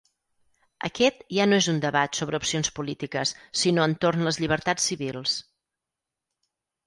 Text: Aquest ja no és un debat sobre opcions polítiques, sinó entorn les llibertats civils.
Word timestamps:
Aquest 0.87 1.19
ja 1.37 1.45
no 1.49 1.59
és 1.63 1.65
un 1.73 1.81
debat 1.83 2.19
sobre 2.21 2.39
opcions 2.41 2.71
polítiques, 2.79 3.33
sinó 3.63 3.85
entorn 3.91 4.27
les 4.29 4.41
llibertats 4.45 4.91
civils. 4.93 5.35